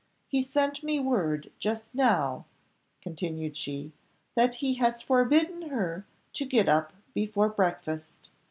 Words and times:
He 0.27 0.41
sent 0.41 0.81
me 0.81 0.99
word 0.99 1.51
just 1.59 1.93
now," 1.93 2.45
continued 3.03 3.55
she, 3.55 3.91
"that 4.33 4.55
he 4.55 4.73
has 4.81 5.03
forbidden 5.03 5.69
her 5.69 6.07
to 6.33 6.43
get 6.43 6.67
up 6.67 6.91
before 7.13 7.49
breakfast. 7.49 8.31